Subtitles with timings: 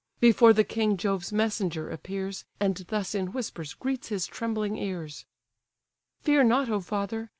[0.19, 5.25] Before the king Jove's messenger appears, And thus in whispers greets his trembling ears:
[6.23, 7.29] "Fear not, O father!